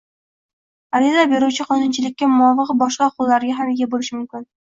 Ariza 0.99 1.25
beruvchi 1.33 1.67
qonunchilikka 1.73 2.31
muvofiq 2.39 2.75
boshqa 2.81 3.11
huquqlarga 3.11 3.61
ham 3.61 3.71
ega 3.77 3.91
bo‘lishi 3.95 4.19
mumkin. 4.19 4.51